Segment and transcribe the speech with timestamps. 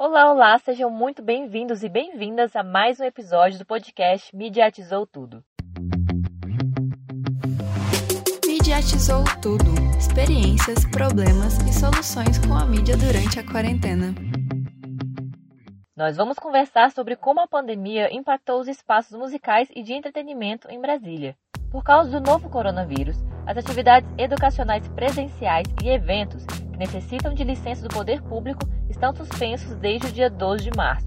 [0.00, 5.42] Olá, olá, sejam muito bem-vindos e bem-vindas a mais um episódio do podcast Mediatizou Tudo.
[8.46, 9.64] Mediatizou Tudo.
[9.98, 14.14] Experiências, problemas e soluções com a mídia durante a quarentena.
[15.96, 20.80] Nós vamos conversar sobre como a pandemia impactou os espaços musicais e de entretenimento em
[20.80, 21.36] Brasília.
[21.72, 27.82] Por causa do novo coronavírus, as atividades educacionais presenciais e eventos que necessitam de licença
[27.82, 28.60] do poder público
[28.98, 31.06] estão suspensos desde o dia 12 de março.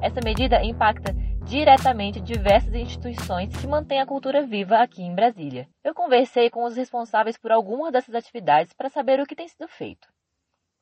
[0.00, 1.12] Essa medida impacta
[1.44, 5.68] diretamente diversas instituições que mantêm a cultura viva aqui em Brasília.
[5.84, 9.68] Eu conversei com os responsáveis por algumas dessas atividades para saber o que tem sido
[9.68, 10.08] feito.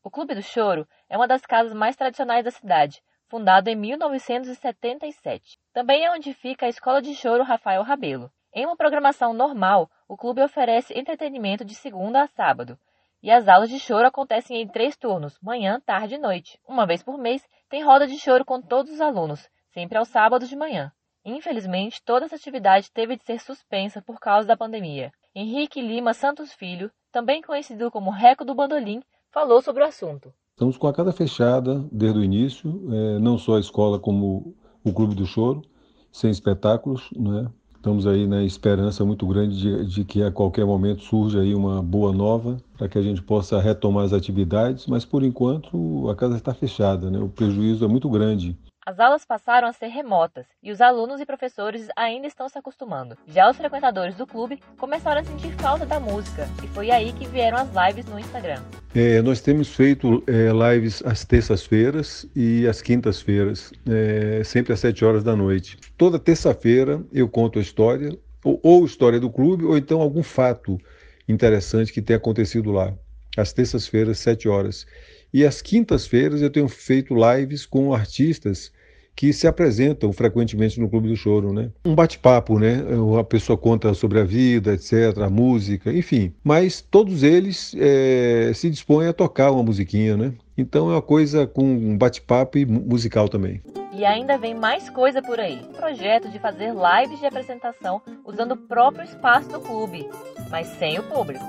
[0.01, 5.59] O Clube do Choro é uma das casas mais tradicionais da cidade, fundado em 1977.
[5.73, 8.31] Também é onde fica a Escola de Choro Rafael Rabelo.
[8.55, 12.79] Em uma programação normal, o clube oferece entretenimento de segunda a sábado,
[13.23, 16.59] e as aulas de choro acontecem em três turnos, manhã, tarde e noite.
[16.67, 20.49] Uma vez por mês, tem roda de choro com todos os alunos, sempre aos sábados
[20.49, 20.93] de manhã.
[21.25, 25.13] Infelizmente, toda essa atividade teve de ser suspensa por causa da pandemia.
[25.35, 30.33] Henrique Lima Santos Filho, também conhecido como Reco do Bandolim, falou sobre o assunto.
[30.51, 34.93] Estamos com a casa fechada desde o início, é, não só a escola como o
[34.93, 35.63] Clube do Choro,
[36.11, 37.49] sem espetáculos, né?
[37.79, 41.81] Estamos aí na esperança muito grande de, de, que a qualquer momento surja aí uma
[41.81, 46.37] boa nova para que a gente possa retomar as atividades, mas por enquanto a casa
[46.37, 47.21] está fechada, né?
[47.21, 51.27] O prejuízo é muito grande as aulas passaram a ser remotas e os alunos e
[51.27, 53.19] professores ainda estão se acostumando.
[53.27, 57.29] Já os frequentadores do clube começaram a sentir falta da música e foi aí que
[57.29, 58.63] vieram as lives no Instagram.
[58.95, 65.05] É, nós temos feito é, lives às terças-feiras e às quintas-feiras, é, sempre às sete
[65.05, 65.77] horas da noite.
[65.99, 70.81] Toda terça-feira eu conto a história, ou, ou história do clube, ou então algum fato
[71.29, 72.95] interessante que tenha acontecido lá.
[73.37, 74.87] Às terças-feiras, sete horas.
[75.31, 78.73] E às quintas-feiras eu tenho feito lives com artistas
[79.19, 81.73] que se apresentam frequentemente no Clube do Choro, né?
[81.85, 82.85] Um bate-papo, né?
[83.19, 86.33] A pessoa conta sobre a vida, etc., a música, enfim.
[86.45, 90.35] Mas todos eles é, se dispõem a tocar uma musiquinha, né?
[90.57, 93.61] Então é uma coisa com um bate-papo e musical também.
[93.93, 95.63] E ainda vem mais coisa por aí.
[95.77, 100.09] Projeto de fazer lives de apresentação usando o próprio espaço do clube,
[100.49, 101.45] mas sem o público.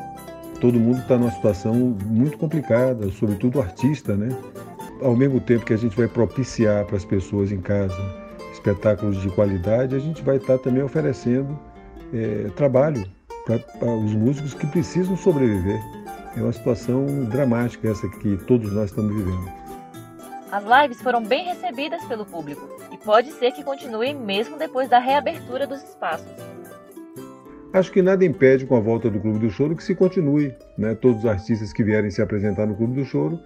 [0.60, 4.30] Todo mundo está numa situação muito complicada, sobretudo o artista, né?
[5.02, 7.98] Ao mesmo tempo que a gente vai propiciar para as pessoas em casa
[8.52, 11.58] espetáculos de qualidade, a gente vai estar também oferecendo
[12.14, 13.06] é, trabalho
[13.46, 15.80] para os músicos que precisam sobreviver.
[16.38, 19.52] É uma situação dramática essa que todos nós estamos vivendo.
[20.52, 25.00] As lives foram bem recebidas pelo público e pode ser que continuem mesmo depois da
[25.00, 26.28] reabertura dos espaços.
[27.72, 30.56] Acho que nada impede com a volta do Clube do Choro que se continue.
[30.76, 30.96] Né?
[30.96, 33.40] Todos os artistas que vierem se apresentar no Clube do Choro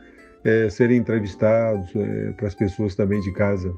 [0.43, 3.73] é, serem entrevistados, é, para as pessoas também de casa.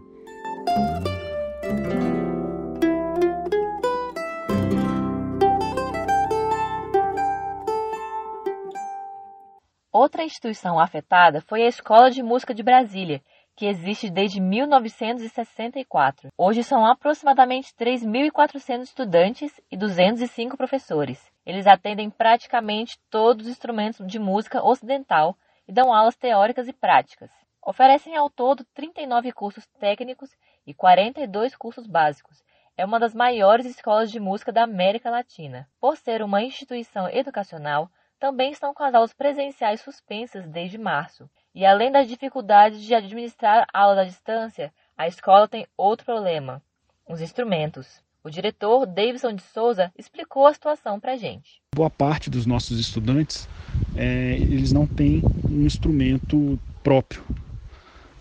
[9.92, 13.22] Outra instituição afetada foi a Escola de Música de Brasília,
[13.56, 16.30] que existe desde 1964.
[16.38, 21.26] Hoje são aproximadamente 3.400 estudantes e 205 professores.
[21.46, 25.38] Eles atendem praticamente todos os instrumentos de música ocidental
[25.68, 27.30] e dão aulas teóricas e práticas.
[27.62, 30.30] Oferecem ao todo 39 cursos técnicos
[30.68, 32.44] e 42 cursos básicos.
[32.78, 35.68] É uma das maiores escolas de música da América Latina.
[35.80, 37.90] Por ser uma instituição educacional,
[38.20, 41.30] também estão com as aulas presenciais suspensas desde março.
[41.54, 46.62] E além das dificuldades de administrar aulas à distância, a escola tem outro problema:
[47.08, 48.05] os instrumentos.
[48.26, 51.62] O diretor, Davidson de Souza, explicou a situação para a gente.
[51.76, 53.48] Boa parte dos nossos estudantes,
[53.96, 57.24] é, eles não têm um instrumento próprio.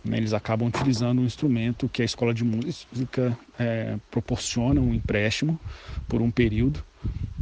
[0.05, 0.19] Né?
[0.19, 5.59] Eles acabam utilizando um instrumento que a escola de música é, proporciona um empréstimo
[6.07, 6.85] por um período,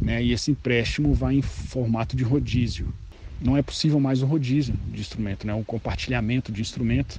[0.00, 0.22] né?
[0.22, 2.94] e esse empréstimo vai em formato de rodízio.
[3.40, 5.52] Não é possível mais o rodízio de instrumento, né?
[5.52, 7.18] um compartilhamento de instrumento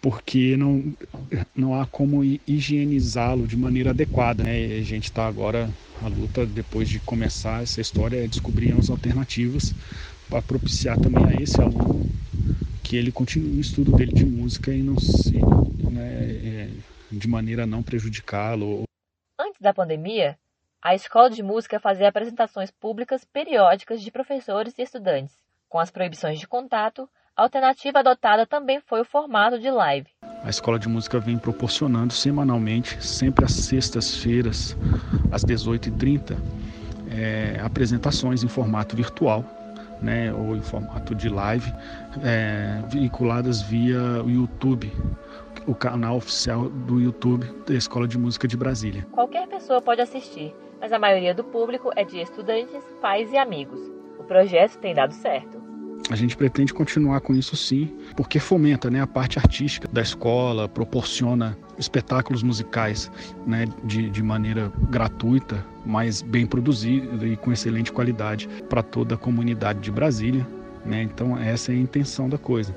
[0.00, 0.94] porque não,
[1.54, 4.44] não há como higienizá-lo de maneira adequada.
[4.44, 4.78] Né?
[4.78, 5.70] a gente está agora,
[6.02, 9.74] a luta depois de começar essa história é descobrir as alternativas
[10.28, 12.10] para propiciar também a esse aluno
[12.86, 15.32] que ele continue o estudo dele de música e não se,
[15.90, 16.08] né,
[16.44, 16.70] é,
[17.10, 18.84] de maneira a não prejudicá-lo.
[19.36, 20.38] Antes da pandemia,
[20.80, 25.34] a escola de música fazia apresentações públicas periódicas de professores e estudantes.
[25.68, 30.08] Com as proibições de contato, a alternativa adotada também foi o formato de live.
[30.42, 34.76] A Escola de Música vem proporcionando semanalmente, sempre às sextas-feiras,
[35.30, 36.36] às 18h30,
[37.10, 39.44] é, apresentações em formato virtual
[40.00, 41.72] né, ou em formato de live,
[42.24, 44.92] é, vinculadas via o YouTube,
[45.66, 49.06] o canal oficial do YouTube da Escola de Música de Brasília.
[49.12, 53.80] Qualquer pessoa pode assistir, mas a maioria do público é de estudantes, pais e amigos.
[54.18, 55.65] O projeto tem dado certo.
[56.08, 60.68] A gente pretende continuar com isso sim, porque fomenta né, a parte artística da escola,
[60.68, 63.10] proporciona espetáculos musicais
[63.44, 69.18] né, de, de maneira gratuita, mas bem produzida e com excelente qualidade para toda a
[69.18, 70.46] comunidade de Brasília.
[70.84, 71.02] Né?
[71.02, 72.72] Então, essa é a intenção da coisa.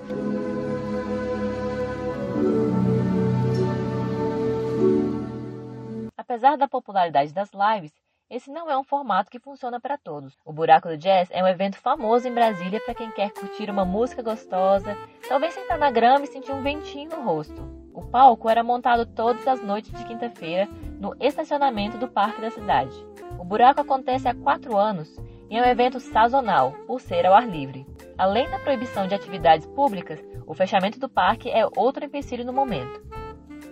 [6.18, 7.92] Apesar da popularidade das lives,
[8.30, 10.38] esse não é um formato que funciona para todos.
[10.46, 13.84] O Buraco do Jazz é um evento famoso em Brasília para quem quer curtir uma
[13.84, 14.96] música gostosa,
[15.28, 17.68] talvez sentar na grama e sentir um ventinho no rosto.
[17.92, 20.68] O palco era montado todas as noites de quinta-feira
[21.00, 22.96] no estacionamento do parque da cidade.
[23.40, 25.18] O buraco acontece há quatro anos
[25.50, 27.88] e é um evento sazonal, por ser ao ar livre.
[28.16, 33.09] Além da proibição de atividades públicas, o fechamento do parque é outro empecilho no momento.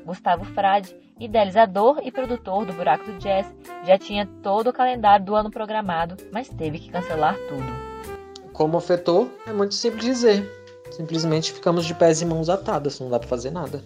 [0.07, 3.45] Gustavo Frade, idealizador e produtor do Buraco do Jazz,
[3.83, 8.51] já tinha todo o calendário do ano programado, mas teve que cancelar tudo.
[8.53, 10.49] Como afetou, é muito simples dizer.
[10.91, 13.83] Simplesmente ficamos de pés e mãos atadas, não dá para fazer nada.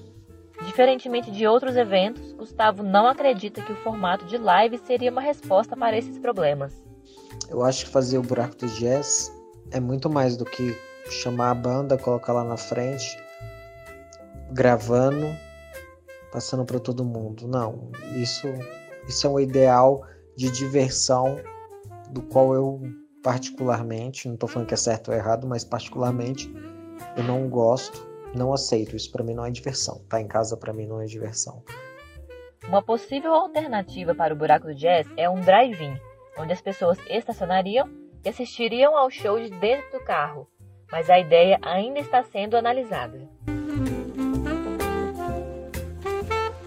[0.63, 5.75] Diferentemente de outros eventos, Gustavo não acredita que o formato de live seria uma resposta
[5.75, 6.71] para esses problemas.
[7.49, 9.35] Eu acho que fazer o Buraco do Jazz
[9.71, 10.77] é muito mais do que
[11.09, 13.17] chamar a banda, colocar lá na frente,
[14.51, 15.35] gravando
[16.31, 17.47] passando para todo mundo.
[17.47, 18.47] Não, isso,
[19.07, 20.03] isso é um ideal
[20.35, 21.37] de diversão
[22.09, 22.81] do qual eu
[23.21, 26.51] particularmente, não estou falando que é certo ou errado, mas particularmente
[27.15, 28.95] eu não gosto, não aceito.
[28.95, 30.01] Isso para mim não é diversão.
[30.09, 31.63] Tá em casa para mim não é diversão.
[32.67, 35.95] Uma possível alternativa para o buraco do jazz é um drive-in,
[36.37, 37.89] onde as pessoas estacionariam
[38.23, 40.47] e assistiriam ao show de dentro do carro,
[40.91, 43.27] mas a ideia ainda está sendo analisada.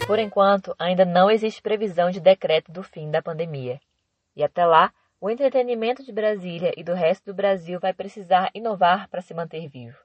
[0.07, 3.81] Por enquanto, ainda não existe previsão de decreto do fim da pandemia.
[4.37, 9.09] E até lá, o entretenimento de Brasília e do resto do Brasil vai precisar inovar
[9.09, 9.97] para se manter vivo.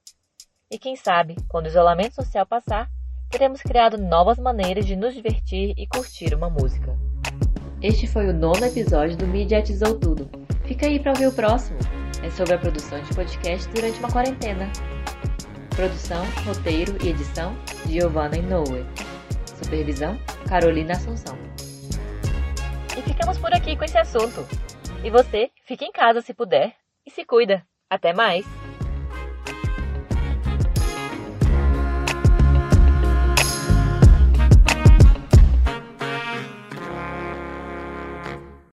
[0.71, 2.89] E quem sabe, quando o isolamento social passar,
[3.29, 6.97] teremos criado novas maneiras de nos divertir e curtir uma música.
[7.81, 10.29] Este foi o nono episódio do Mediatizou Tudo.
[10.63, 11.79] Fica aí para ouvir o próximo.
[12.23, 14.71] É sobre a produção de podcast durante uma quarentena.
[15.75, 17.53] Produção, roteiro e edição,
[17.85, 18.85] Giovanna Inoue.
[19.63, 21.37] Supervisão, Carolina Assunção.
[22.97, 24.45] E ficamos por aqui com esse assunto.
[25.03, 26.75] E você, fique em casa se puder
[27.05, 27.65] e se cuida.
[27.89, 28.58] Até mais!